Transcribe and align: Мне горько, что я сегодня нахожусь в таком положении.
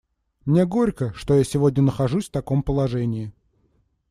Мне 0.45 0.65
горько, 0.65 1.13
что 1.13 1.35
я 1.35 1.43
сегодня 1.43 1.83
нахожусь 1.83 2.27
в 2.27 2.31
таком 2.31 2.63
положении. 2.63 3.31